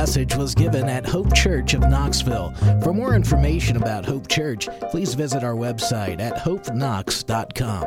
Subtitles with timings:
[0.00, 2.54] message was given at Hope Church of Knoxville.
[2.82, 7.84] For more information about Hope Church, please visit our website at hopeknox.com.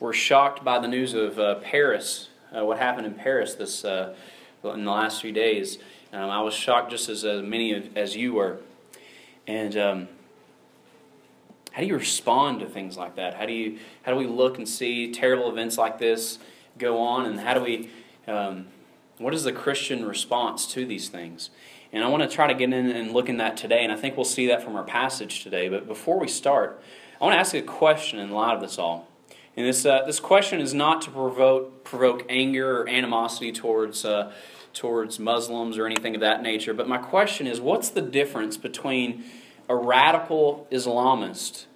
[0.00, 4.16] We're shocked by the news of uh, Paris, uh, what happened in Paris this uh,
[4.64, 5.78] in the last few days.
[6.12, 8.58] Um, I was shocked just as uh, many as you were.
[9.46, 10.08] And um,
[11.76, 13.34] how do you respond to things like that?
[13.34, 16.38] How do you how do we look and see terrible events like this
[16.78, 17.90] go on, and how do we
[18.26, 18.68] um,
[19.18, 21.50] what is the Christian response to these things?
[21.92, 23.96] And I want to try to get in and look in that today, and I
[23.96, 25.68] think we'll see that from our passage today.
[25.68, 26.80] But before we start,
[27.20, 29.06] I want to ask a question in light of this all.
[29.54, 34.32] And this uh, this question is not to provoke provoke anger or animosity towards uh,
[34.72, 36.72] towards Muslims or anything of that nature.
[36.72, 39.24] But my question is, what's the difference between
[39.68, 41.66] a radical Islamist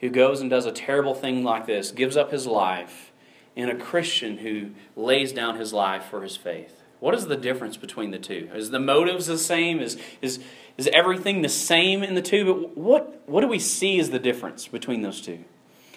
[0.00, 3.12] who goes and does a terrible thing like this, gives up his life,
[3.56, 6.82] and a Christian who lays down his life for his faith?
[7.00, 8.48] What is the difference between the two?
[8.54, 9.80] Is the motives the same?
[9.80, 10.40] Is, is,
[10.76, 12.44] is everything the same in the two?
[12.44, 15.44] But what, what do we see as the difference between those two?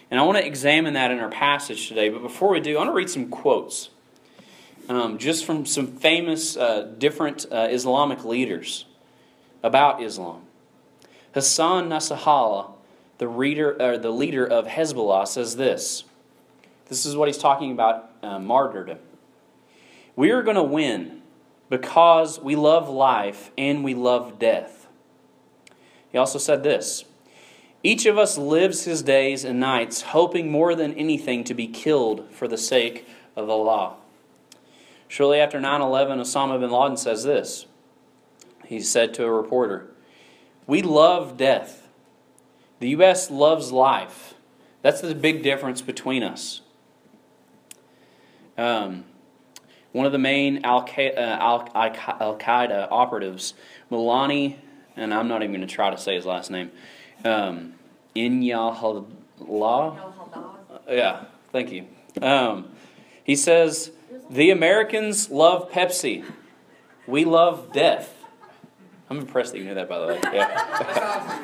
[0.10, 2.10] And I want to examine that in our passage today.
[2.10, 3.90] But before we do, I want to read some quotes
[4.90, 8.86] um, just from some famous uh, different uh, Islamic leaders
[9.64, 10.42] about Islam.
[11.34, 12.72] Hassan Nasrallah,
[13.18, 16.04] the, reader, uh, the leader of Hezbollah, says this.
[16.88, 19.00] This is what he's talking about uh, martyrdom.
[20.16, 21.22] We are going to win
[21.70, 24.88] because we love life and we love death.
[26.12, 27.06] He also said this
[27.82, 32.30] Each of us lives his days and nights hoping more than anything to be killed
[32.32, 33.08] for the sake
[33.38, 33.96] of Allah.
[35.08, 37.66] Shortly after 9 11, Osama bin Laden says this.
[38.66, 39.91] He said to a reporter,
[40.72, 41.90] we love death.
[42.80, 43.30] The U.S.
[43.30, 44.36] loves life.
[44.82, 46.62] That's the big difference between us.
[48.58, 49.04] Um,
[49.92, 53.54] one of the main Al Qaeda operatives,
[53.92, 54.60] Mulani,
[54.96, 56.72] and I'm not even going to try to say his last name,
[57.26, 57.74] um,
[58.16, 59.08] Inyallah.
[60.88, 61.86] Yeah, thank you.
[62.22, 62.70] Um,
[63.26, 63.92] he says,
[64.30, 66.24] The Americans love Pepsi.
[67.06, 68.21] We love death.
[69.12, 70.22] I'm impressed that you knew that, by the way.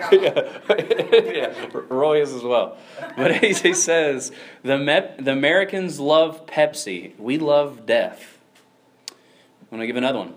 [0.09, 0.61] Yeah,
[1.33, 1.69] yeah.
[1.89, 2.77] Roy is as well.
[3.17, 4.31] But he, he says
[4.63, 4.77] the
[5.19, 7.19] the Americans love Pepsi.
[7.19, 8.39] We love death.
[9.09, 10.35] I'm going to give another one.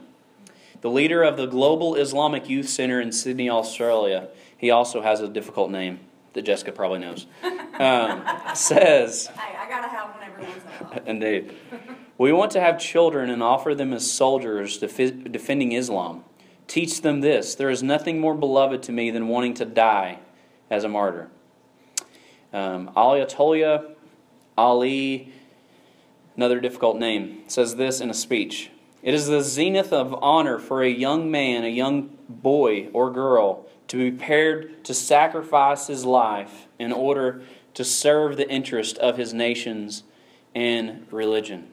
[0.81, 4.27] The leader of the Global Islamic Youth Center in Sydney, Australia.
[4.59, 6.01] He also has a difficult name
[6.33, 7.27] that Jessica probably knows.
[7.79, 8.25] Um,
[8.55, 9.29] says.
[9.29, 11.03] Hey, I gotta have one every once in a while.
[11.07, 11.55] Indeed.
[12.19, 16.25] We want to have children and offer them as soldiers defending Islam.
[16.71, 20.21] Teach them this there is nothing more beloved to me than wanting to die
[20.71, 21.29] as a martyr.
[22.53, 23.97] Um, Ayatollah
[24.57, 25.33] Ali,
[26.37, 28.71] another difficult name, says this in a speech
[29.03, 33.67] It is the zenith of honor for a young man, a young boy or girl,
[33.89, 37.43] to be prepared to sacrifice his life in order
[37.75, 40.05] to serve the interest of his nations
[40.55, 41.73] and religion.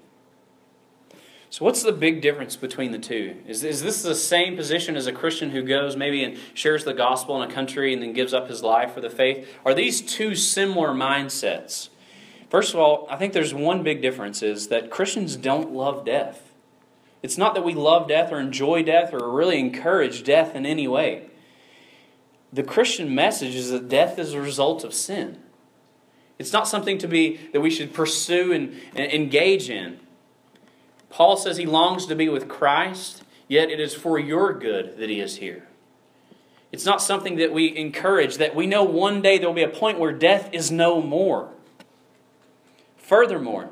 [1.49, 3.37] So, what's the big difference between the two?
[3.47, 6.93] Is, is this the same position as a Christian who goes maybe and shares the
[6.93, 9.47] gospel in a country and then gives up his life for the faith?
[9.65, 11.89] Are these two similar mindsets?
[12.49, 16.53] First of all, I think there's one big difference is that Christians don't love death.
[17.23, 20.87] It's not that we love death or enjoy death or really encourage death in any
[20.87, 21.29] way.
[22.53, 25.39] The Christian message is that death is a result of sin.
[26.39, 29.99] It's not something to be that we should pursue and, and engage in.
[31.09, 35.09] Paul says he longs to be with Christ, yet it is for your good that
[35.09, 35.67] he is here.
[36.71, 39.69] It's not something that we encourage, that we know one day there will be a
[39.69, 41.49] point where death is no more.
[42.97, 43.69] Furthermore,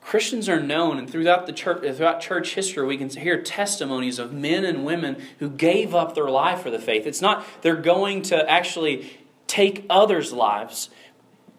[0.00, 4.32] Christians are known, and throughout the church, throughout church history, we can hear testimonies of
[4.32, 7.06] men and women who gave up their life for the faith.
[7.06, 10.88] It's not they're going to actually take others' lives.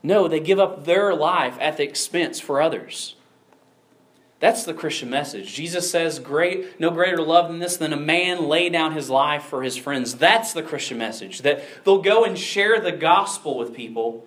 [0.01, 3.15] No, they give up their life at the expense for others.
[4.39, 5.53] That's the Christian message.
[5.53, 9.43] Jesus says, "Great, no greater love than this than a man lay down his life
[9.43, 11.39] for his friends." That's the Christian message.
[11.39, 14.25] That they'll go and share the gospel with people,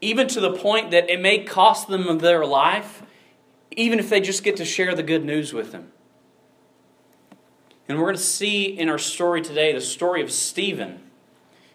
[0.00, 3.02] even to the point that it may cost them their life,
[3.72, 5.92] even if they just get to share the good news with them.
[7.88, 11.00] And we're going to see in our story today the story of Stephen.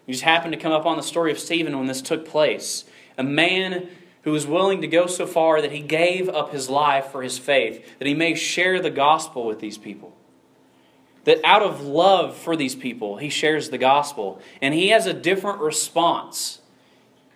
[0.06, 2.84] We just happened to come up on the story of Stephen when this took place.
[3.18, 3.88] A man
[4.24, 7.38] who was willing to go so far that he gave up his life for his
[7.38, 10.16] faith, that he may share the gospel with these people.
[11.24, 14.40] That out of love for these people, he shares the gospel.
[14.60, 16.60] And he has a different response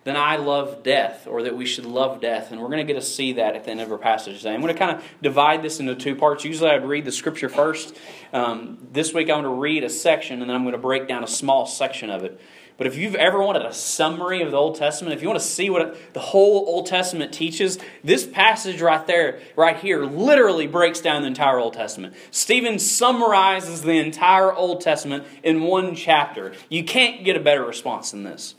[0.05, 2.51] than I love death, or that we should love death.
[2.51, 4.55] And we're going to get to see that at the end of our passage today.
[4.55, 6.45] I'm going to kind of divide this into two parts.
[6.45, 7.95] Usually I'd read the scripture first.
[8.33, 11.09] Um, this week I'm going to read a section, and then I'm going to break
[11.09, 12.41] down a small section of it.
[12.79, 15.45] But if you've ever wanted a summary of the Old Testament, if you want to
[15.45, 21.01] see what the whole Old Testament teaches, this passage right there, right here, literally breaks
[21.01, 22.15] down the entire Old Testament.
[22.31, 26.55] Stephen summarizes the entire Old Testament in one chapter.
[26.69, 28.55] You can't get a better response than this.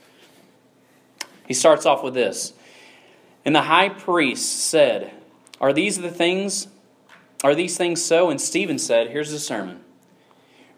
[1.47, 2.51] He starts off with this.
[3.45, 5.13] And the high priest said,
[5.61, 6.67] Are these the things?
[7.41, 8.29] Are these things so?
[8.29, 9.79] And Stephen said, Here's the sermon.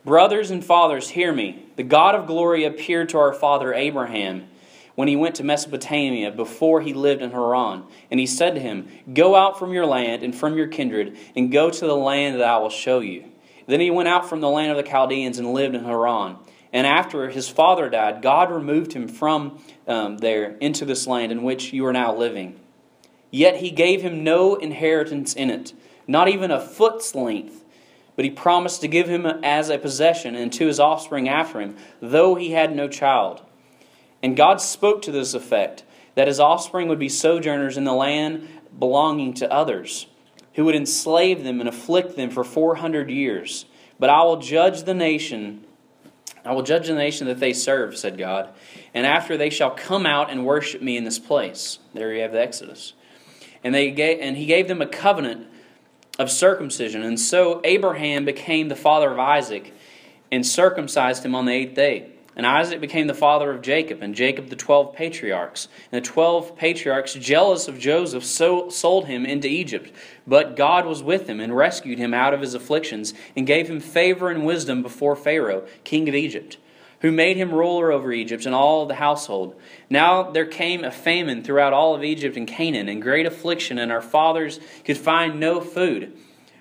[0.06, 1.66] Brothers and fathers, hear me.
[1.82, 4.48] The God of glory appeared to our father Abraham
[4.94, 7.86] when he went to Mesopotamia before he lived in Haran.
[8.12, 11.52] And he said to him, Go out from your land and from your kindred, and
[11.52, 13.26] go to the land that I will show you.
[13.66, 16.36] Then he went out from the land of the Chaldeans and lived in Haran.
[16.72, 21.42] And after his father died, God removed him from um, there into this land in
[21.42, 22.60] which you are now living.
[23.32, 25.74] Yet he gave him no inheritance in it,
[26.06, 27.61] not even a foot's length
[28.22, 31.76] but he promised to give him as a possession and to his offspring after him,
[32.00, 33.42] though he had no child.
[34.22, 35.84] And God spoke to this effect
[36.14, 38.48] that his offspring would be sojourners in the land
[38.78, 40.06] belonging to others,
[40.54, 43.66] who would enslave them and afflict them for 400 years.
[43.98, 45.66] But I will judge the nation.
[46.46, 48.50] I will judge the nation that they serve, said God.
[48.94, 51.80] And after they shall come out and worship me in this place.
[51.96, 52.94] There you have the Exodus.
[53.64, 55.48] And, they gave, and he gave them a covenant
[56.22, 57.04] of circumcision.
[57.04, 59.74] And so Abraham became the father of Isaac
[60.32, 62.12] and circumcised him on the eighth day.
[62.34, 65.68] And Isaac became the father of Jacob, and Jacob the twelve patriarchs.
[65.92, 69.92] And the twelve patriarchs, jealous of Joseph, so sold him into Egypt.
[70.26, 73.82] But God was with him and rescued him out of his afflictions, and gave him
[73.82, 76.58] favor and wisdom before Pharaoh, king of Egypt
[77.02, 79.60] who made him ruler over Egypt and all the household.
[79.90, 83.92] Now there came a famine throughout all of Egypt and Canaan, and great affliction, and
[83.92, 86.14] our fathers could find no food.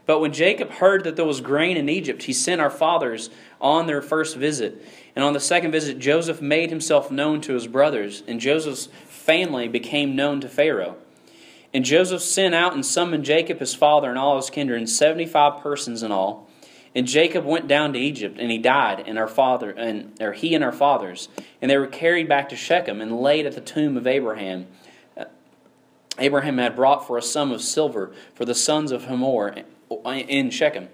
[0.06, 3.86] But when Jacob heard that there was grain in Egypt, he sent our fathers on
[3.86, 4.84] their first visit.
[5.14, 9.68] And on the second visit, Joseph made himself known to his brothers, and Joseph's family
[9.68, 10.96] became known to Pharaoh.
[11.72, 15.62] And Joseph sent out and summoned Jacob his father and all his kindred, seventy five
[15.62, 16.49] persons in all.
[16.94, 20.54] And Jacob went down to Egypt, and he died, and our father, and or he
[20.54, 21.28] and our fathers,
[21.62, 24.66] and they were carried back to Shechem and laid at the tomb of Abraham.
[25.16, 25.26] Uh,
[26.18, 29.54] Abraham had brought for a sum of silver for the sons of Hamor
[30.04, 30.88] in Shechem.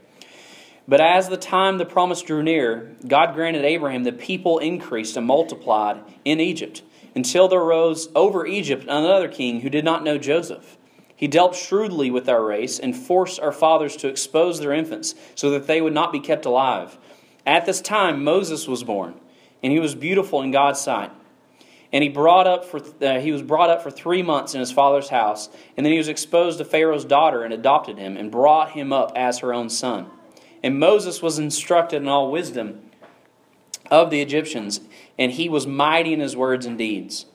[0.86, 5.26] But as the time the promise drew near, God granted Abraham the people increased and
[5.26, 6.82] multiplied in Egypt,
[7.14, 10.76] until there rose over Egypt another king who did not know Joseph.
[11.16, 15.50] He dealt shrewdly with our race and forced our fathers to expose their infants so
[15.50, 16.98] that they would not be kept alive.
[17.46, 19.14] At this time, Moses was born,
[19.62, 21.10] and he was beautiful in God's sight.
[21.92, 24.72] And he, brought up for, uh, he was brought up for three months in his
[24.72, 28.72] father's house, and then he was exposed to Pharaoh's daughter and adopted him and brought
[28.72, 30.10] him up as her own son.
[30.62, 32.90] And Moses was instructed in all wisdom
[33.90, 34.80] of the Egyptians,
[35.16, 37.26] and he was mighty in his words and deeds.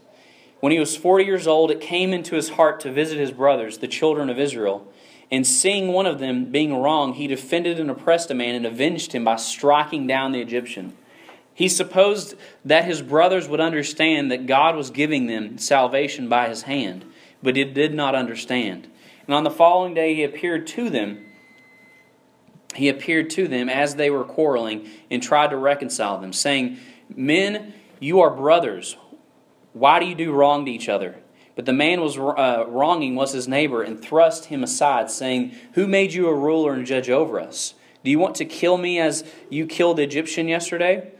[0.62, 3.80] When he was 40 years old, it came into his heart to visit his brothers,
[3.80, 4.88] the children of Israel.
[5.31, 9.14] And seeing one of them being wrong, he defended and oppressed a man and avenged
[9.14, 10.95] him by striking down the Egyptian.
[11.54, 16.64] He supposed that his brothers would understand that God was giving them salvation by his
[16.64, 17.06] hand,
[17.42, 18.88] but he did not understand.
[19.26, 21.26] And on the following day he appeared to them.
[22.76, 26.78] He appeared to them as they were quarreling and tried to reconcile them, saying,
[27.09, 28.95] Men, you are brothers.
[29.73, 31.18] Why do you do wrong to each other?
[31.56, 35.87] But the man was uh, wronging was his neighbor and thrust him aside, saying, Who
[35.87, 37.73] made you a ruler and judge over us?
[38.04, 41.11] Do you want to kill me as you killed the Egyptian yesterday?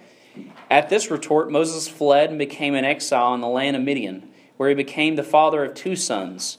[0.70, 4.70] At this retort, Moses fled and became an exile in the land of Midian, where
[4.70, 6.58] he became the father of two sons.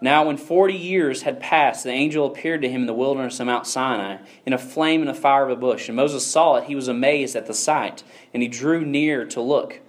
[0.00, 3.46] Now, when forty years had passed, the angel appeared to him in the wilderness of
[3.46, 5.88] Mount Sinai, in a flame and a fire of a bush.
[5.88, 6.64] And Moses saw it.
[6.64, 8.02] He was amazed at the sight,
[8.34, 9.80] and he drew near to look.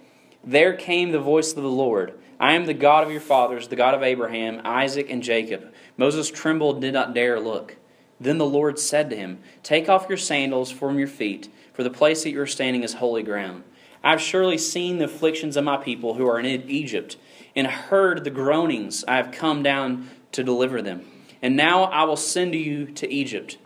[0.46, 3.76] There came the voice of the Lord I am the God of your fathers, the
[3.76, 5.72] God of Abraham, Isaac, and Jacob.
[5.96, 7.76] Moses trembled and did not dare look.
[8.20, 11.90] Then the Lord said to him, Take off your sandals from your feet, for the
[11.90, 13.64] place that you are standing is holy ground.
[14.04, 17.16] I have surely seen the afflictions of my people who are in Egypt,
[17.56, 21.04] and heard the groanings I have come down to deliver them.
[21.42, 23.58] And now I will send you to Egypt.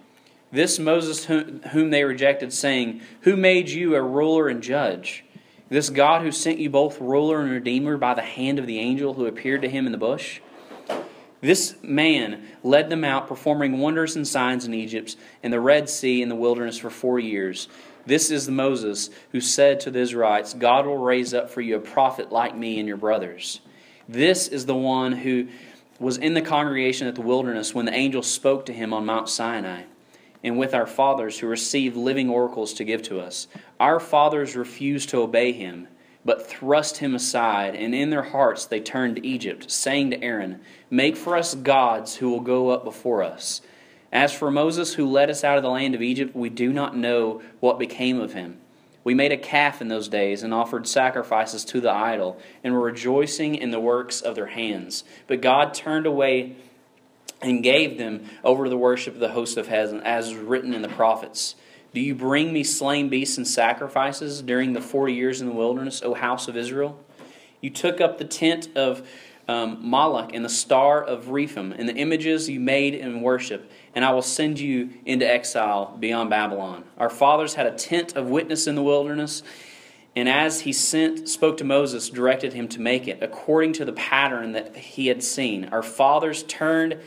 [0.52, 5.24] This Moses whom they rejected, saying, Who made you a ruler and judge?
[5.70, 9.14] This God who sent you both ruler and redeemer by the hand of the angel
[9.14, 10.40] who appeared to him in the bush?
[11.40, 16.20] This man led them out, performing wonders and signs in Egypt and the Red Sea
[16.20, 17.68] in the wilderness for four years.
[18.04, 21.80] This is Moses who said to the Israelites, God will raise up for you a
[21.80, 23.60] prophet like me and your brothers.
[24.08, 25.46] This is the one who
[26.00, 29.28] was in the congregation at the wilderness when the angel spoke to him on Mount
[29.28, 29.84] Sinai,
[30.42, 33.46] and with our fathers who received living oracles to give to us.
[33.78, 35.88] Our fathers refused to obey him,
[36.24, 40.60] but thrust him aside, and in their hearts they turned to Egypt, saying to Aaron,
[40.90, 43.60] Make for us gods who will go up before us.
[44.12, 46.96] As for Moses, who led us out of the land of Egypt, we do not
[46.96, 48.58] know what became of him.
[49.02, 52.80] We made a calf in those days and offered sacrifices to the idol and were
[52.80, 55.04] rejoicing in the works of their hands.
[55.26, 56.56] But God turned away
[57.42, 60.82] and gave them over to the worship of the host of heaven, as written in
[60.82, 61.54] the prophets.
[61.92, 66.02] Do you bring me slain beasts and sacrifices during the forty years in the wilderness,
[66.04, 66.98] O house of Israel?
[67.60, 69.08] You took up the tent of
[69.48, 74.04] um, Moloch and the star of Rephaim and the images you made in worship, and
[74.04, 76.84] I will send you into exile beyond Babylon.
[76.96, 79.42] Our fathers had a tent of witness in the wilderness,
[80.16, 83.92] and as he sent, spoke to Moses, directed him to make it according to the
[83.92, 85.66] pattern that he had seen.
[85.66, 86.98] Our fathers turned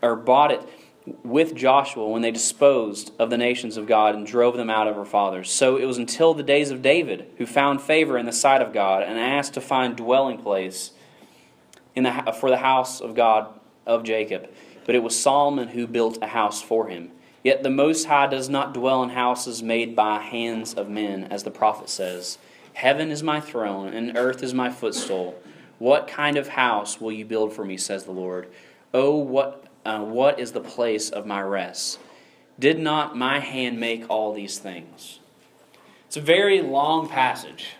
[0.00, 0.62] or bought it
[1.24, 4.96] with Joshua when they disposed of the nations of God and drove them out of
[4.96, 5.50] our fathers.
[5.50, 8.72] So it was until the days of David, who found favor in the sight of
[8.72, 10.92] God and asked to find dwelling place
[11.94, 13.48] in the, for the house of God
[13.84, 14.48] of Jacob.
[14.86, 17.10] But it was Solomon who built a house for him.
[17.42, 21.42] Yet the Most High does not dwell in houses made by hands of men, as
[21.42, 22.38] the prophet says.
[22.74, 25.34] Heaven is my throne, and earth is my footstool.
[25.78, 28.48] What kind of house will you build for me, says the Lord?
[28.94, 31.98] Oh, what, uh, what is the place of my rest?
[32.58, 35.18] Did not my hand make all these things?
[36.06, 37.74] It's a very long passage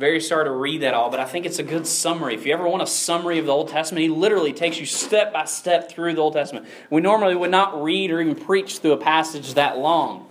[0.00, 2.34] very sorry to read that all, but I think it's a good summary.
[2.34, 5.30] If you ever want a summary of the Old Testament, he literally takes you step
[5.30, 6.66] by step through the Old Testament.
[6.88, 10.26] We normally would not read or even preach through a passage that long.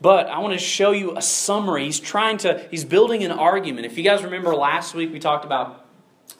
[0.00, 1.86] But I want to show you a summary.
[1.86, 3.86] He's trying to, he's building an argument.
[3.86, 5.83] If you guys remember last week, we talked about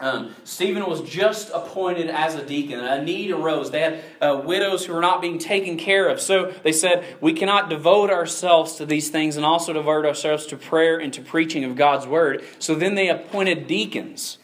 [0.00, 2.80] um, Stephen was just appointed as a deacon.
[2.80, 3.70] A need arose.
[3.70, 6.20] They had uh, widows who were not being taken care of.
[6.20, 10.56] So they said, We cannot devote ourselves to these things and also devote ourselves to
[10.56, 12.42] prayer and to preaching of God's word.
[12.58, 14.38] So then they appointed deacons.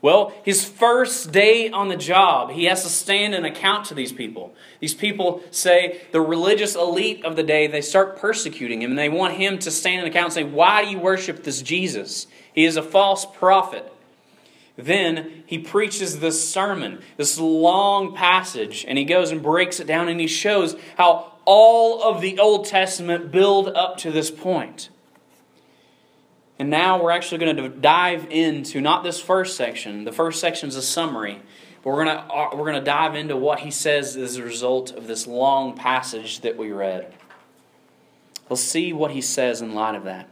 [0.00, 4.12] Well, his first day on the job, he has to stand and account to these
[4.12, 4.52] people.
[4.80, 9.08] These people say the religious elite of the day, they start persecuting him and they
[9.08, 12.28] want him to stand and account and say, Why do you worship this Jesus?
[12.52, 13.91] He is a false prophet.
[14.76, 20.08] Then he preaches this sermon, this long passage, and he goes and breaks it down
[20.08, 24.88] and he shows how all of the Old Testament build up to this point.
[26.58, 30.04] And now we're actually going to dive into not this first section.
[30.04, 31.42] The first section is a summary.
[31.82, 34.44] But we're going to uh, we're going to dive into what he says as a
[34.44, 37.12] result of this long passage that we read.
[38.48, 40.28] We'll see what he says in light of that.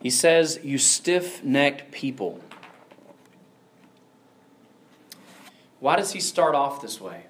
[0.00, 2.40] He says, You stiff necked people.
[5.80, 7.24] Why does he start off this way?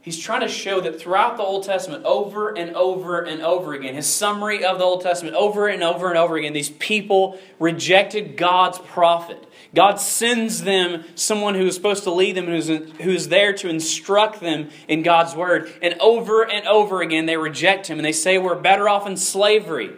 [0.00, 3.94] He's trying to show that throughout the Old Testament, over and over and over again,
[3.94, 8.36] his summary of the Old Testament, over and over and over again, these people rejected
[8.36, 9.46] God's prophet.
[9.74, 14.40] God sends them someone who is supposed to lead them, who's, who's there to instruct
[14.40, 15.70] them in God's word.
[15.82, 19.18] And over and over again, they reject him and they say, We're better off in
[19.18, 19.90] slavery.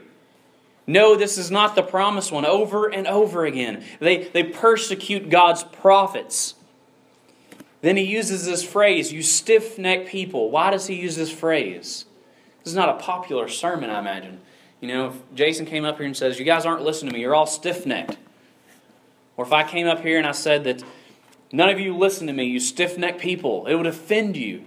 [0.90, 2.44] No, this is not the promised one.
[2.44, 3.84] Over and over again.
[4.00, 6.54] They, they persecute God's prophets.
[7.80, 10.50] Then he uses this phrase, you stiff necked people.
[10.50, 12.06] Why does he use this phrase?
[12.58, 14.40] This is not a popular sermon, I imagine.
[14.80, 17.22] You know, if Jason came up here and says, You guys aren't listening to me,
[17.22, 18.18] you're all stiff necked.
[19.36, 20.82] Or if I came up here and I said that
[21.52, 24.64] none of you listen to me, you stiff necked people, it would offend you.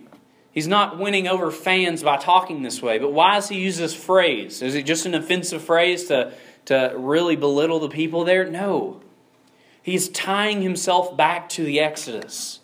[0.54, 3.00] He's not winning over fans by talking this way.
[3.00, 4.62] But why does he use this phrase?
[4.62, 6.32] Is it just an offensive phrase to,
[6.66, 8.46] to really belittle the people there?
[8.46, 9.02] No.
[9.82, 12.60] He's tying himself back to the Exodus.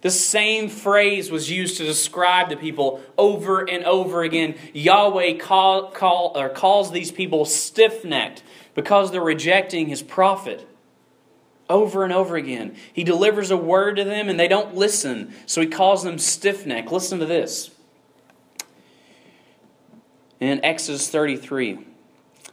[0.00, 4.56] The same phrase was used to describe the people over and over again.
[4.72, 8.42] Yahweh call, call, or calls these people stiff necked
[8.74, 10.66] because they're rejecting his prophet
[11.72, 12.76] over and over again.
[12.92, 16.66] He delivers a word to them and they don't listen, so he calls them stiff
[16.66, 16.92] necked.
[16.92, 17.70] Listen to this.
[20.38, 21.86] In Exodus 33,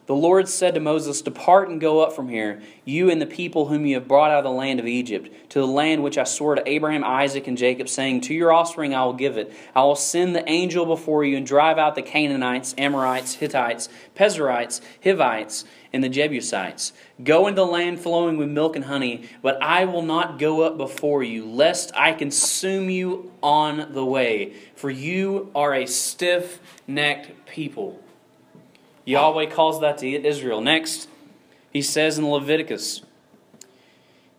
[0.10, 3.68] the Lord said to Moses, Depart and go up from here, you and the people
[3.68, 6.24] whom you have brought out of the land of Egypt, to the land which I
[6.24, 9.54] swore to Abraham, Isaac, and Jacob, saying, To your offspring I will give it.
[9.75, 14.82] I will send the angel before you and drive out the Canaanites, Amorites, Hittites, Perizzites,
[15.04, 16.92] Hivites, and the Jebusites.
[17.24, 20.75] Go into the land flowing with milk and honey, but I will not go up
[20.75, 24.54] before you, lest I consume you on the way.
[24.74, 28.01] For you are a stiff necked people.
[29.10, 30.62] Yahweh calls that to Israel.
[30.62, 31.10] Next,
[31.72, 33.01] He says in Leviticus,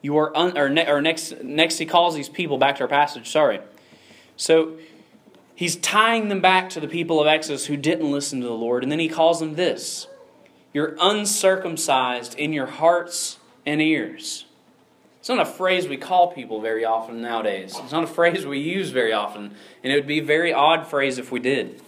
[0.02, 2.88] you are un, or, ne, or next next he calls these people back to our
[2.88, 3.60] passage, sorry.
[4.36, 4.78] So
[5.54, 8.82] he's tying them back to the people of Exodus who didn't listen to the Lord,
[8.82, 10.06] and then he calls them this.
[10.72, 14.46] You're uncircumcised in your hearts and ears.
[15.18, 17.76] It's not a phrase we call people very often nowadays.
[17.82, 20.86] It's not a phrase we use very often, and it would be a very odd
[20.86, 21.82] phrase if we did.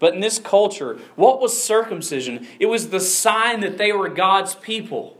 [0.00, 2.48] But in this culture, what was circumcision?
[2.58, 5.16] It was the sign that they were God's people.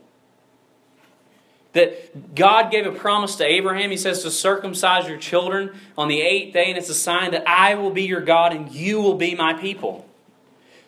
[1.75, 3.91] That God gave a promise to Abraham.
[3.91, 7.47] He says to circumcise your children on the eighth day, and it's a sign that
[7.47, 10.09] I will be your God and you will be my people.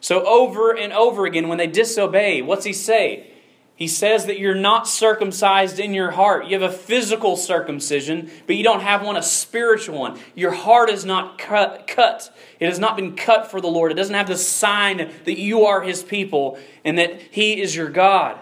[0.01, 3.32] So, over and over again, when they disobey, what's he say?
[3.75, 6.47] He says that you're not circumcised in your heart.
[6.47, 10.21] You have a physical circumcision, but you don't have one, a spiritual one.
[10.35, 12.35] Your heart is not cut, cut.
[12.61, 13.91] It has not been cut for the Lord.
[13.91, 17.89] It doesn't have the sign that you are His people and that He is your
[17.89, 18.39] God.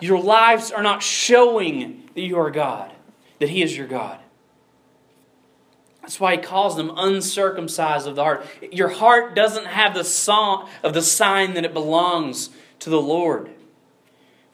[0.00, 2.92] Your lives are not showing that you are God,
[3.38, 4.20] that He is your God.
[6.06, 8.46] That's why he calls them uncircumcised of the heart.
[8.70, 13.50] Your heart doesn't have the song of the sign that it belongs to the Lord.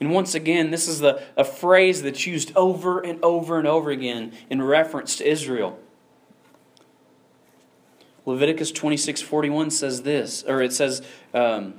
[0.02, 3.92] And once again, this is the, a phrase that's used over and over and over
[3.92, 5.78] again in reference to Israel.
[8.26, 11.74] Leviticus 26:41 says this, or it says um,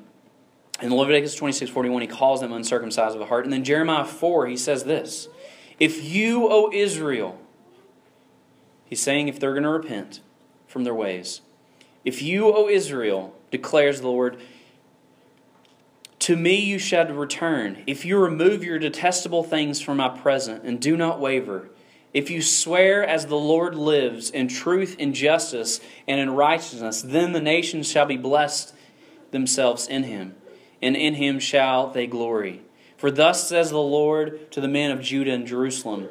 [0.82, 4.56] in Leviticus 26:41 he calls them uncircumcised of the heart, and then Jeremiah 4 he
[4.56, 5.28] says this:
[5.78, 7.38] If you, O Israel,
[8.86, 10.22] he's saying if they're going to repent
[10.66, 11.42] from their ways,
[12.06, 14.40] if you, O Israel, declares the Lord,
[16.24, 20.80] to me you shall return, if you remove your detestable things from my presence, and
[20.80, 21.68] do not waver.
[22.14, 27.34] If you swear as the Lord lives, in truth and justice and in righteousness, then
[27.34, 28.74] the nations shall be blessed
[29.32, 30.36] themselves in him,
[30.82, 32.62] and in him shall they glory.
[32.96, 36.08] For thus says the Lord to the men of Judah and Jerusalem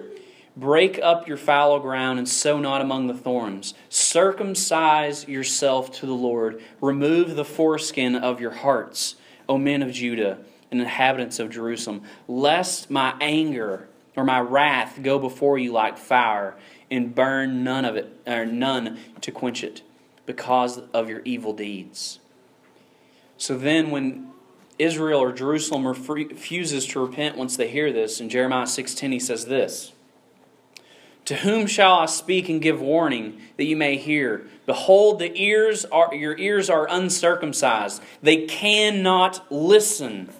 [0.54, 3.72] Break up your fallow ground and sow not among the thorns.
[3.88, 6.62] Circumcise yourself to the Lord.
[6.82, 9.16] Remove the foreskin of your hearts
[9.52, 10.38] O men of Judah
[10.70, 13.86] and inhabitants of Jerusalem, lest my anger
[14.16, 16.56] or my wrath go before you like fire
[16.90, 19.82] and burn none of it or none to quench it
[20.24, 22.18] because of your evil deeds.
[23.36, 24.30] So then when
[24.78, 29.44] Israel or Jerusalem refuses to repent once they hear this, in Jeremiah 6:10 he says
[29.44, 29.92] this:
[31.26, 34.46] to whom shall I speak and give warning that you may hear?
[34.66, 38.02] Behold, the ears are, your ears are uncircumcised.
[38.22, 40.30] They cannot listen.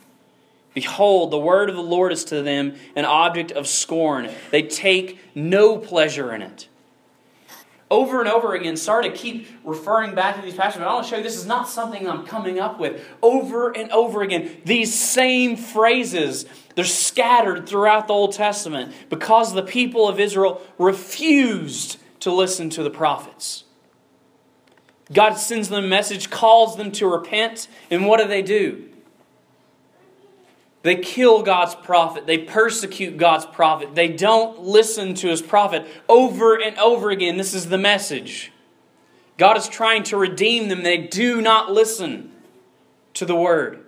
[0.75, 4.31] Behold, the word of the Lord is to them an object of scorn.
[4.51, 6.68] They take no pleasure in it
[7.92, 11.05] over and over again, sorry to keep referring back to these passages, but I want
[11.05, 13.07] to show you this is not something I'm coming up with.
[13.21, 19.62] Over and over again, these same phrases, they're scattered throughout the Old Testament because the
[19.62, 23.64] people of Israel refused to listen to the prophets.
[25.12, 28.88] God sends them a message, calls them to repent, and what do they do?
[30.82, 32.26] They kill God's prophet.
[32.26, 33.94] They persecute God's prophet.
[33.94, 37.37] They don't listen to his prophet over and over again.
[37.37, 38.50] This is the message.
[39.38, 40.82] God is trying to redeem them.
[40.82, 42.32] They do not listen
[43.14, 43.85] to the word.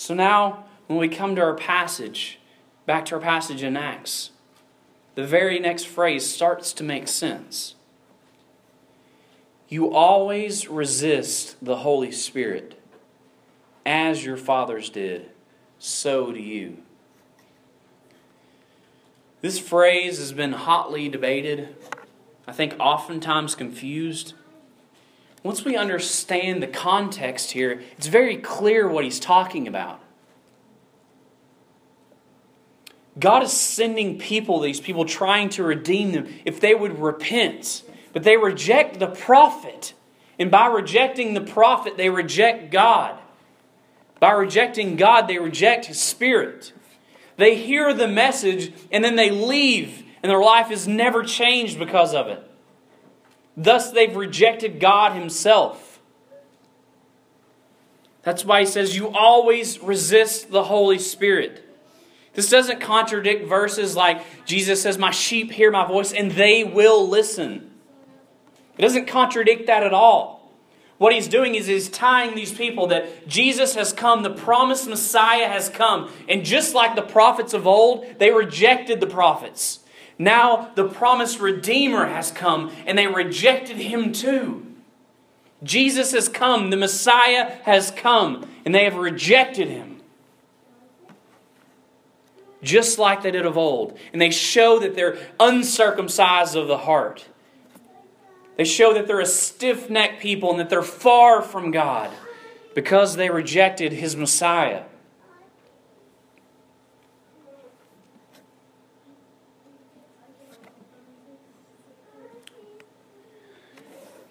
[0.00, 2.38] So now, when we come to our passage,
[2.86, 4.30] back to our passage in Acts,
[5.14, 7.74] the very next phrase starts to make sense.
[9.68, 12.80] You always resist the Holy Spirit
[13.84, 15.28] as your fathers did,
[15.78, 16.78] so do you.
[19.42, 21.76] This phrase has been hotly debated,
[22.46, 24.32] I think oftentimes confused.
[25.42, 30.00] Once we understand the context here, it's very clear what he's talking about.
[33.18, 37.82] God is sending people, these people trying to redeem them, if they would repent.
[38.12, 39.94] But they reject the prophet.
[40.38, 43.18] And by rejecting the prophet, they reject God.
[44.20, 46.72] By rejecting God, they reject His Spirit.
[47.36, 52.14] They hear the message and then they leave, and their life is never changed because
[52.14, 52.49] of it.
[53.56, 56.00] Thus, they've rejected God Himself.
[58.22, 61.66] That's why He says, You always resist the Holy Spirit.
[62.34, 67.08] This doesn't contradict verses like Jesus says, My sheep hear my voice and they will
[67.08, 67.70] listen.
[68.78, 70.40] It doesn't contradict that at all.
[70.96, 75.48] What he's doing is he's tying these people that Jesus has come, the promised Messiah
[75.48, 76.12] has come.
[76.28, 79.79] And just like the prophets of old, they rejected the prophets.
[80.20, 84.66] Now the promised Redeemer has come, and they rejected him too.
[85.62, 90.00] Jesus has come, the Messiah has come, and they have rejected him.
[92.62, 93.98] just like they did of old.
[94.12, 97.26] And they show that they're uncircumcised of the heart.
[98.56, 102.10] They show that they're a stiff necked people and that they're far from God
[102.74, 104.82] because they rejected his Messiah.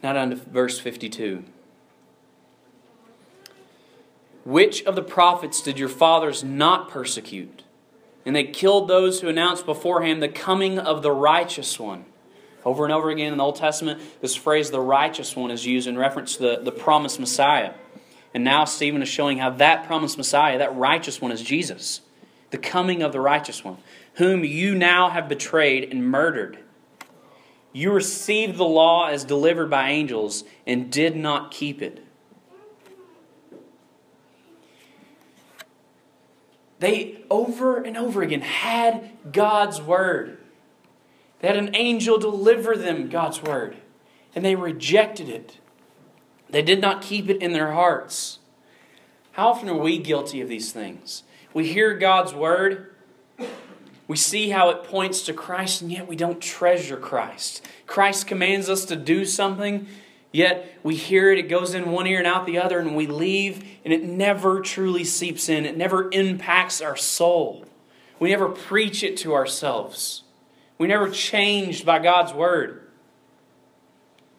[0.01, 1.43] Now down to verse 52.
[4.45, 7.63] Which of the prophets did your fathers not persecute?
[8.25, 12.05] And they killed those who announced beforehand the coming of the righteous one.
[12.65, 15.88] Over and over again in the Old Testament, this phrase, the righteous one, is used
[15.88, 17.73] in reference to the, the promised Messiah.
[18.33, 22.01] And now Stephen is showing how that promised Messiah, that righteous one, is Jesus,
[22.51, 23.77] the coming of the righteous one,
[24.15, 26.59] whom you now have betrayed and murdered.
[27.71, 32.03] You received the law as delivered by angels and did not keep it.
[36.79, 40.38] They over and over again had God's word.
[41.39, 43.77] They had an angel deliver them God's word,
[44.34, 45.58] and they rejected it.
[46.49, 48.39] They did not keep it in their hearts.
[49.34, 51.23] How often are we guilty of these things?
[51.53, 52.93] We hear God's word,
[54.10, 57.63] we see how it points to Christ, and yet we don't treasure Christ.
[57.86, 59.86] Christ commands us to do something,
[60.32, 63.06] yet we hear it, it goes in one ear and out the other, and we
[63.06, 65.63] leave, and it never truly seeps in.
[65.63, 67.65] It never impacts our soul.
[68.17, 70.24] We never preach it to ourselves.
[70.80, 72.89] We never changed by God's word.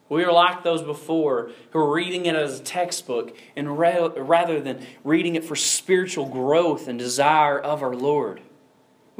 [0.08, 4.84] We are like those before who are reading it as a textbook and rather than
[5.04, 8.40] reading it for spiritual growth and desire of our Lord.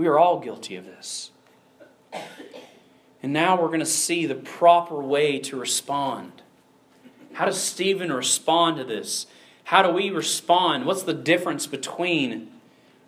[0.01, 1.31] We are all guilty of this.
[3.23, 6.33] And now we're going to see the proper way to respond.
[7.35, 9.27] How does Stephen respond to this?
[9.65, 10.87] How do we respond?
[10.87, 12.51] What's the difference between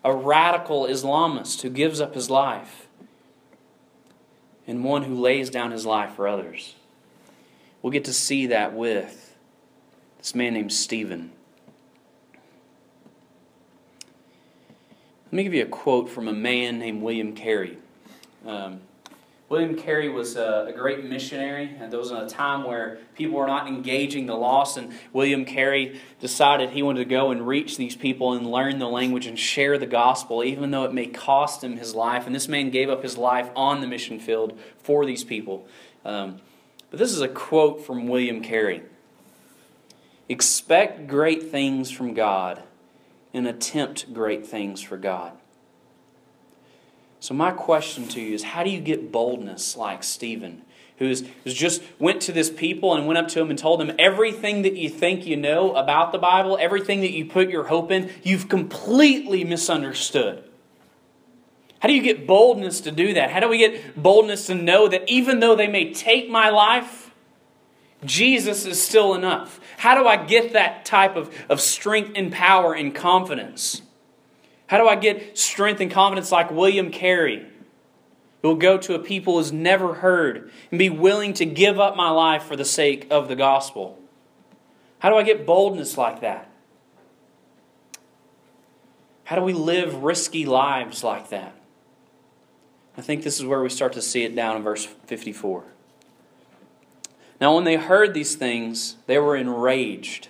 [0.04, 2.86] a radical Islamist who gives up his life
[4.66, 6.74] and one who lays down his life for others?
[7.80, 9.34] We'll get to see that with
[10.18, 11.32] this man named Stephen.
[15.32, 17.78] Let me give you a quote from a man named William Carey.
[18.44, 18.82] Um,
[19.48, 23.46] William Carey was a, a, great missionary, and there was a time where people were
[23.46, 27.96] not engaging the lost, and William Carey decided he wanted to go and reach these
[27.96, 31.78] people and learn the language and share the gospel, even though it may cost him
[31.78, 32.26] his life.
[32.26, 35.66] And this man gave up his life on the mission field for these people.
[36.04, 36.42] Um,
[36.90, 38.82] but this is a quote from William Carey
[40.28, 42.62] Expect great things from God
[43.34, 45.32] and attempt great things for God.
[47.20, 50.62] So, my question to you is how do you get boldness like Stephen,
[50.96, 53.92] who's, who's just went to this people and went up to them and told them
[53.98, 57.90] everything that you think you know about the Bible, everything that you put your hope
[57.90, 60.42] in, you've completely misunderstood?
[61.82, 63.30] How do you get boldness to do that?
[63.32, 67.01] How do we get boldness to know that even though they may take my life,
[68.04, 69.60] Jesus is still enough?
[69.78, 73.82] How do I get that type of, of strength and power and confidence?
[74.66, 77.46] How do I get strength and confidence like William Carey,
[78.40, 81.96] who will go to a people who's never heard and be willing to give up
[81.96, 83.98] my life for the sake of the gospel?
[84.98, 86.48] How do I get boldness like that?
[89.24, 91.54] How do we live risky lives like that?
[92.96, 95.64] I think this is where we start to see it down in verse 54.
[97.42, 100.28] Now, when they heard these things, they were enraged,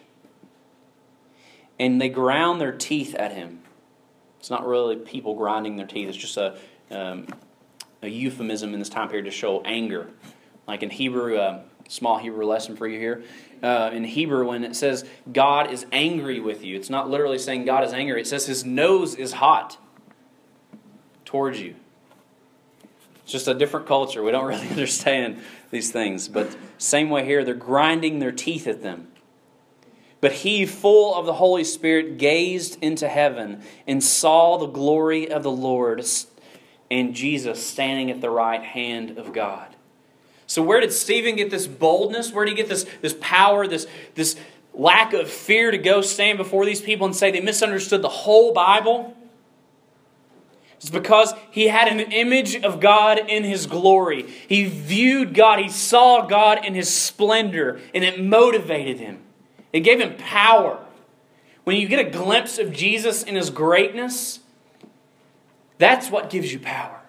[1.79, 3.61] and they ground their teeth at him.
[4.41, 6.57] It's not really people grinding their teeth, it's just a,
[6.91, 7.27] um,
[8.01, 10.09] a euphemism in this time period to show anger.
[10.67, 13.23] Like in Hebrew, uh, small Hebrew lesson for you here.
[13.63, 17.67] Uh, in Hebrew, when it says God is angry with you, it's not literally saying
[17.67, 19.77] God is angry, it says his nose is hot
[21.27, 21.75] towards you.
[23.23, 24.23] It's just a different culture.
[24.23, 26.29] We don't really understand these things.
[26.29, 29.09] But same way here, they're grinding their teeth at them.
[30.21, 35.43] But he, full of the Holy Spirit, gazed into heaven and saw the glory of
[35.43, 36.05] the Lord
[36.91, 39.75] and Jesus standing at the right hand of God.
[40.47, 42.33] So, where did Stephen get this boldness?
[42.33, 44.37] Where did he get this, this power, this, this
[44.75, 48.53] lack of fear to go stand before these people and say they misunderstood the whole
[48.53, 49.17] Bible?
[50.83, 54.29] It's because he had an image of God in his glory.
[54.49, 59.21] He viewed God, he saw God in his splendor, and it motivated him.
[59.73, 60.85] It gave him power.
[61.63, 64.41] When you get a glimpse of Jesus in his greatness,
[65.79, 67.01] that's what gives you power.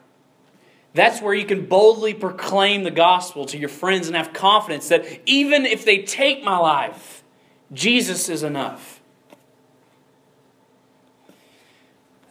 [0.93, 5.03] That's where you can boldly proclaim the gospel to your friends and have confidence that
[5.25, 7.23] even if they take my life,
[7.71, 9.01] Jesus is enough.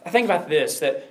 [0.05, 1.09] I think about this that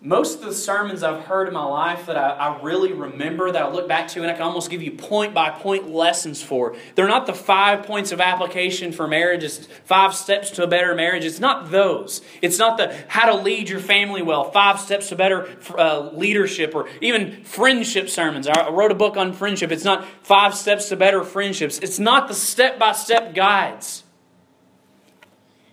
[0.00, 3.60] most of the sermons I've heard in my life that I, I, really remember, that
[3.60, 6.76] I look back to, and I can almost give you point by point lessons for,
[6.94, 10.94] they're not the five points of application for marriage, it's five steps to a better
[10.94, 11.24] marriage.
[11.24, 12.22] It's not those.
[12.40, 16.76] It's not the how to lead your family well, five steps to better uh, leadership,
[16.76, 18.46] or even friendship sermons.
[18.46, 19.72] I wrote a book on friendship.
[19.72, 21.78] It's not five steps to better friendships.
[21.78, 24.04] It's not the step by step guides.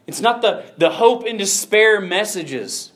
[0.08, 2.92] It's not the, the hope and despair messages.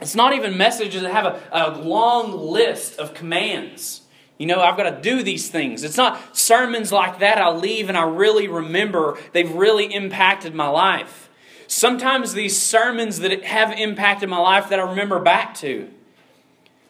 [0.00, 4.02] It's not even messages that have a, a long list of commands.
[4.38, 5.84] You know, I've got to do these things.
[5.84, 10.68] It's not sermons like that I leave and I really remember they've really impacted my
[10.68, 11.28] life.
[11.66, 15.90] Sometimes these sermons that have impacted my life that I remember back to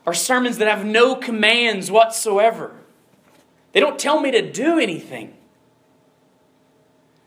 [0.06, 2.76] are sermons that have no commands whatsoever.
[3.72, 5.36] They don't tell me to do anything.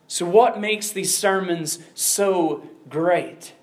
[0.08, 3.54] So, what makes these sermons so great?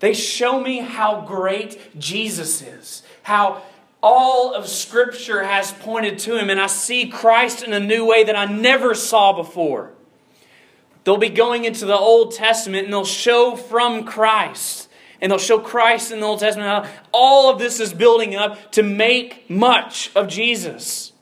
[0.00, 3.62] They show me how great Jesus is, how
[4.02, 8.24] all of Scripture has pointed to him, and I see Christ in a new way
[8.24, 9.92] that I never saw before.
[11.04, 14.88] They'll be going into the Old Testament and they'll show from Christ.
[15.20, 18.72] And they'll show Christ in the Old Testament how all of this is building up
[18.72, 21.12] to make much of Jesus.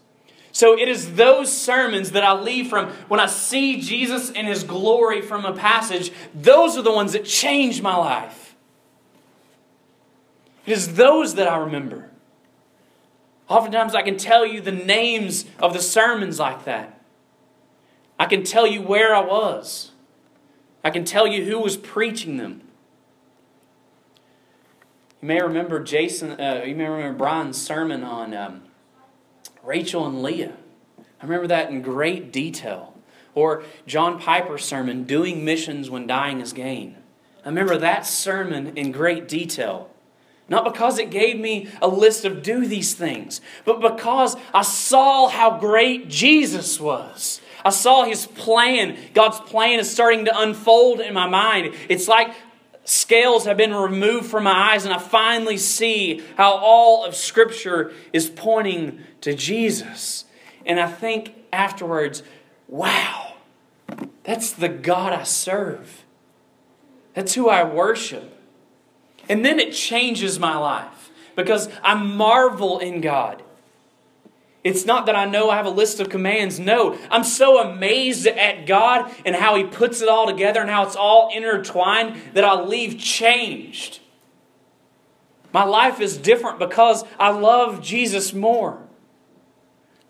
[0.53, 4.65] So it is those sermons that I leave from when I see Jesus in his
[4.65, 8.48] glory from a passage, those are the ones that change my life.
[10.69, 12.11] It is those that I remember.
[13.49, 17.03] Oftentimes, I can tell you the names of the sermons like that.
[18.21, 19.93] I can tell you where I was.
[20.85, 22.61] I can tell you who was preaching them.
[25.23, 26.39] You may remember Jason.
[26.39, 28.61] Uh, you may remember Brian's sermon on um,
[29.65, 30.53] Rachel and Leah.
[30.99, 32.93] I remember that in great detail.
[33.35, 36.97] Or John Piper's sermon, "Doing Missions When Dying Is Gain."
[37.43, 39.89] I remember that sermon in great detail.
[40.49, 45.29] Not because it gave me a list of do these things, but because I saw
[45.29, 47.41] how great Jesus was.
[47.65, 48.97] I saw his plan.
[49.13, 51.75] God's plan is starting to unfold in my mind.
[51.91, 52.35] It's like
[52.85, 57.93] scales have been removed from my eyes, and I finally see how all of Scripture
[58.15, 60.25] is pointing to Jesus.
[60.65, 62.23] And I think afterwards,
[62.69, 63.35] wow,
[64.25, 66.05] that's the God I serve.
[67.13, 68.38] That's who I worship.
[69.29, 73.43] And then it changes my life because I marvel in God.
[74.65, 76.59] It's not that I know I have a list of commands.
[76.59, 80.85] No, I'm so amazed at God and how He puts it all together and how
[80.85, 84.01] it's all intertwined that I leave changed.
[85.53, 88.83] My life is different because I love Jesus more.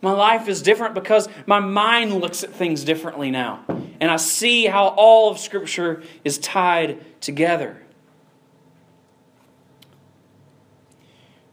[0.00, 3.64] My life is different because my mind looks at things differently now.
[4.00, 7.82] And I see how all of Scripture is tied together.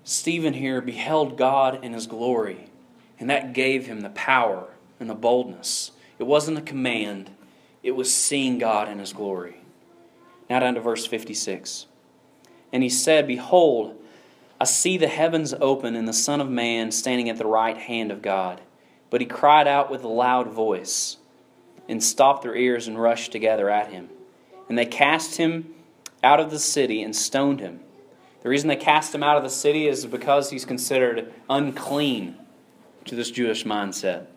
[0.06, 2.70] Stephen here beheld God in his glory,
[3.20, 4.68] and that gave him the power
[5.00, 5.91] and the boldness.
[6.20, 7.32] It wasn't a command,
[7.82, 9.62] it was seeing God in his glory.
[10.48, 11.88] Now down to verse 56.
[12.72, 14.00] And he said, Behold,
[14.62, 18.12] I see the heavens open and the Son of Man standing at the right hand
[18.12, 18.62] of God.
[19.10, 21.18] But he cried out with a loud voice
[21.89, 24.10] and stopped their ears and rushed together at him.
[24.70, 25.74] And they cast him
[26.24, 27.80] out of the city and stoned him.
[28.45, 32.36] The reason they cast him out of the city is because he's considered unclean
[33.05, 34.27] to this Jewish mindset.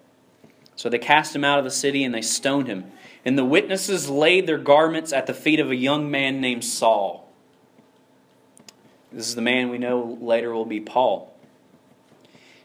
[0.77, 2.91] So they cast him out of the city and they stoned him.
[3.27, 7.31] And the witnesses laid their garments at the feet of a young man named Saul.
[9.13, 11.31] This is the man we know later will be Paul.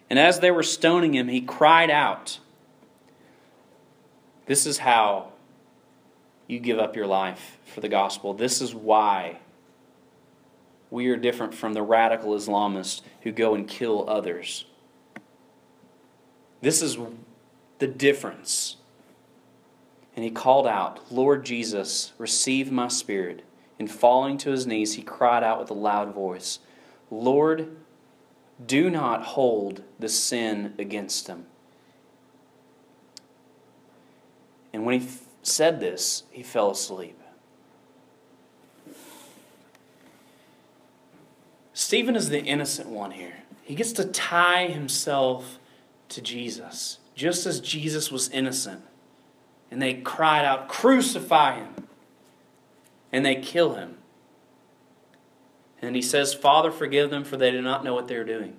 [0.09, 2.39] And as they were stoning him, he cried out.
[4.45, 5.33] This is how
[6.47, 8.33] you give up your life for the gospel.
[8.33, 9.39] This is why
[10.93, 14.65] we are different from the radical Islamists who go and kill others.
[16.61, 16.99] This is
[17.79, 18.77] the difference.
[20.15, 23.43] And he called out, Lord Jesus, receive my spirit.
[23.79, 26.59] And falling to his knees, he cried out with a loud voice,
[27.09, 27.75] Lord,
[28.63, 31.47] do not hold the sin against him.
[34.71, 35.09] And when he
[35.41, 37.19] said this, he fell asleep.
[41.83, 43.43] Stephen is the innocent one here.
[43.61, 45.59] He gets to tie himself
[46.07, 48.81] to Jesus, just as Jesus was innocent.
[49.69, 51.89] And they cried out, Crucify him!
[53.11, 53.97] And they kill him.
[55.81, 58.55] And he says, Father, forgive them, for they do not know what they're doing.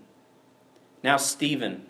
[1.02, 1.87] Now, Stephen,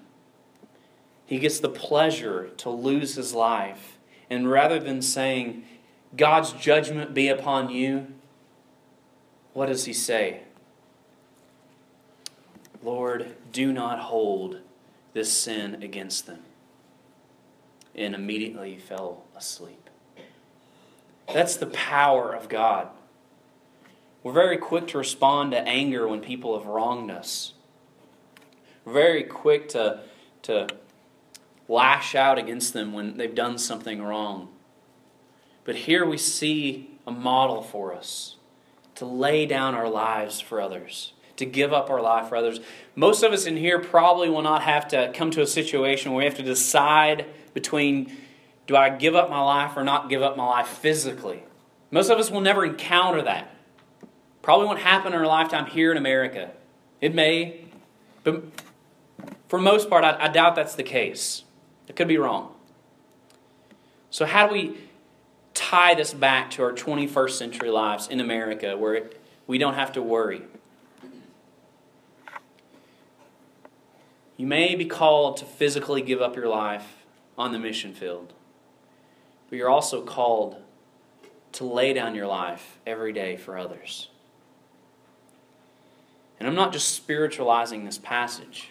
[1.26, 3.98] he gets the pleasure to lose his life.
[4.30, 5.64] And rather than saying,
[6.16, 8.06] God's judgment be upon you,
[9.52, 10.44] what does he say?
[12.84, 14.60] Lord, do not hold
[15.14, 16.42] this sin against them.
[17.94, 19.88] And immediately fell asleep.
[21.32, 22.88] That's the power of God.
[24.22, 27.54] We're very quick to respond to anger when people have wronged us.
[28.84, 30.00] We're very quick to,
[30.42, 30.68] to
[31.68, 34.48] lash out against them when they've done something wrong.
[35.64, 38.36] But here we see a model for us
[38.96, 42.60] to lay down our lives for others, to give up our life for others.
[42.94, 46.18] Most of us in here probably will not have to come to a situation where
[46.18, 48.12] we have to decide between
[48.66, 51.42] do I give up my life or not give up my life physically.
[51.90, 53.54] Most of us will never encounter that.
[54.42, 56.50] Probably won't happen in our lifetime here in America.
[57.00, 57.66] It may,
[58.22, 58.42] but
[59.48, 61.44] for most part, I, I doubt that's the case.
[61.88, 62.54] It could be wrong.
[64.10, 64.76] So, how do we
[65.54, 69.10] tie this back to our 21st century lives in America where
[69.46, 70.42] we don't have to worry.
[74.36, 77.04] You may be called to physically give up your life
[77.38, 78.32] on the mission field,
[79.48, 80.56] but you're also called
[81.52, 84.08] to lay down your life every day for others.
[86.38, 88.70] And I'm not just spiritualizing this passage.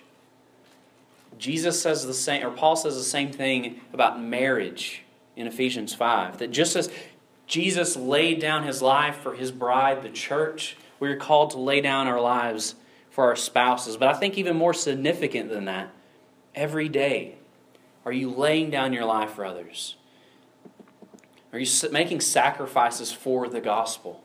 [1.38, 5.04] Jesus says the same, or Paul says the same thing about marriage
[5.36, 6.92] in Ephesians 5 that just as
[7.48, 11.82] Jesus laid down his life for his bride, the church, we are called to lay
[11.82, 12.76] down our lives
[13.14, 13.96] for our spouses.
[13.96, 15.94] But I think even more significant than that,
[16.56, 17.36] every day,
[18.06, 19.98] are you laying down your life for others?
[21.54, 24.24] Are you making sacrifices for the gospel?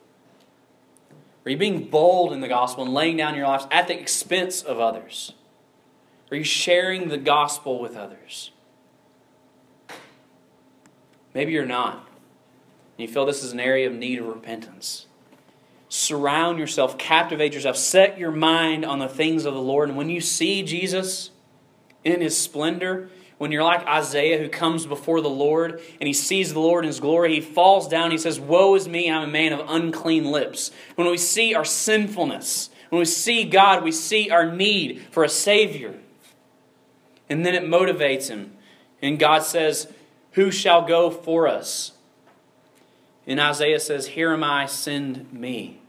[1.45, 4.63] Are you being bold in the gospel and laying down your lives at the expense
[4.63, 5.35] of others?
[6.31, 8.53] Are you sharing the gospel with others?
[11.35, 12.09] Maybe you're not.
[12.97, 15.08] And you feel this is an area of need of repentance.
[15.89, 19.89] Surround yourself, captivate yourself, set your mind on the things of the Lord.
[19.89, 21.31] And when you see Jesus
[22.05, 26.53] in his splendor, when you're like Isaiah who comes before the Lord and he sees
[26.53, 28.11] the Lord in his glory, he falls down.
[28.11, 30.71] He says, Woe is me, I'm a man of unclean lips.
[30.97, 35.29] When we see our sinfulness, when we see God, we see our need for a
[35.29, 35.95] Savior.
[37.31, 38.53] And then it motivates him.
[39.01, 39.93] And God says,
[40.33, 41.93] who shall go for us?
[43.29, 45.81] And Isaiah says, Here am I, send me.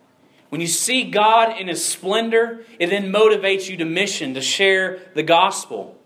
[0.49, 4.99] When you see God in His splendor, it then motivates you to mission, to share
[5.15, 5.97] the gospel.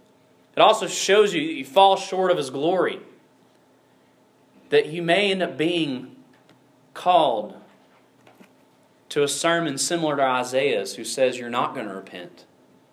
[0.56, 3.00] It also shows you that you fall short of His glory,
[4.70, 6.16] that you may end up being
[6.94, 7.58] called
[9.10, 12.46] to a sermon similar to Isaiah's, who says you're not going to repent,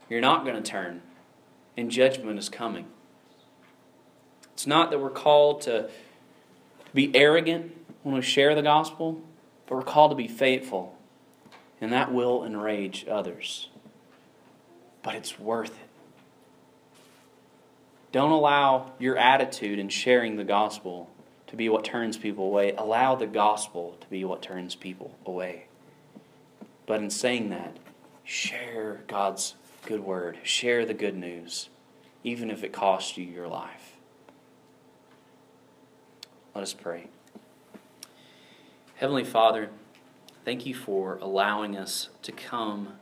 [0.08, 1.02] you're not going to turn,
[1.76, 2.86] and judgment is coming.
[4.54, 5.90] It's not that we're called to
[6.94, 9.20] be arrogant when we share the gospel,
[9.66, 10.96] but we're called to be faithful,
[11.80, 13.68] and that will enrage others.
[15.02, 15.88] But it's worth it.
[18.12, 21.10] Don't allow your attitude in sharing the gospel
[21.46, 22.72] to be what turns people away.
[22.76, 25.66] Allow the gospel to be what turns people away.
[26.86, 27.76] But in saying that,
[28.24, 29.54] share God's
[29.86, 31.68] good word, share the good news,
[32.24, 33.96] even if it costs you your life.
[36.54, 37.08] Let us pray.
[39.00, 39.70] Heavenly Father,
[40.44, 42.96] thank you for allowing us to come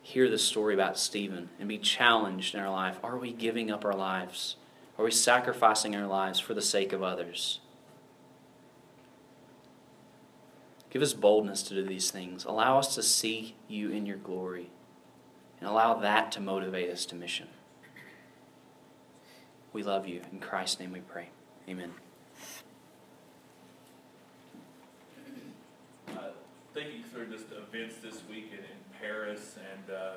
[0.00, 2.98] hear the story about Stephen and be challenged in our life.
[3.04, 4.56] Are we giving up our lives?
[4.96, 7.60] Are we sacrificing our lives for the sake of others?
[10.88, 12.46] Give us boldness to do these things.
[12.46, 14.70] Allow us to see you in your glory
[15.60, 17.48] and allow that to motivate us to mission.
[19.74, 20.22] We love you.
[20.32, 21.28] In Christ's name we pray.
[21.68, 21.92] Amen.
[26.74, 30.16] Thinking through just events this weekend in Paris and uh,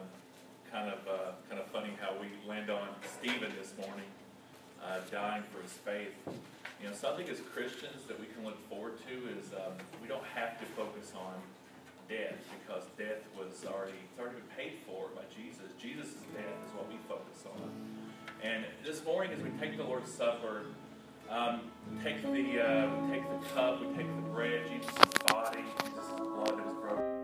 [0.71, 2.87] kind of uh, kind of funny how we land on
[3.19, 4.07] Stephen this morning
[4.79, 6.15] uh, dying for his faith.
[6.81, 10.23] You know, something as Christians that we can look forward to is um, we don't
[10.33, 11.35] have to focus on
[12.07, 15.75] death because death was already it's already been paid for by Jesus.
[15.75, 17.67] Jesus' death is what we focus on.
[18.43, 20.71] And this morning, as we take the Lord's Supper,
[21.29, 21.61] um,
[21.91, 24.93] we take the uh, we take the cup, we take the bread, Jesus'
[25.27, 27.14] body, Jesus' blood that was broken.